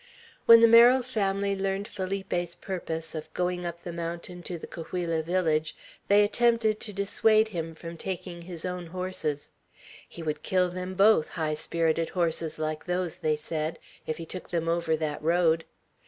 [0.47, 5.21] When the Merrill family learned Felipe's purpose of going up the mountain to the Cahuilla
[5.21, 5.75] village,
[6.07, 9.51] they attempted to dissuade him from taking his own horses.
[10.09, 13.77] He would kill them both, high spirited horses like those, they said,
[14.07, 15.65] if he took them over that road.